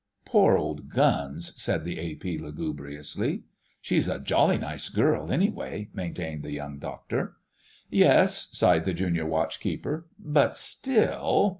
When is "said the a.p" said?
1.61-2.39